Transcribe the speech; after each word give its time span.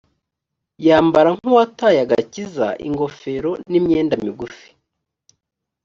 yambara 0.87 1.29
nk’uwataye 1.37 1.99
agakiza 2.05 2.67
ingofero 2.87 3.51
n’imyenda 3.71 4.13
migufi 4.23 4.69